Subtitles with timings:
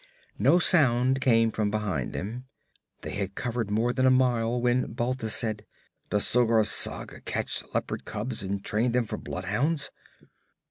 [0.39, 2.45] No sound came from behind them.
[3.03, 5.63] They had covered more than a mile when Balthus said:
[6.09, 9.91] 'Does Zogar Sag catch leopard cubs and train them for bloodhounds?'